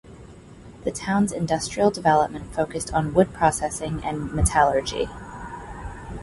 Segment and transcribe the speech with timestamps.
[0.83, 5.07] The town's industrial development focused on wood processing and metallurgy.